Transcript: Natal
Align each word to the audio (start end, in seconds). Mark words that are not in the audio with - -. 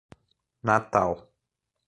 Natal 0.69 1.17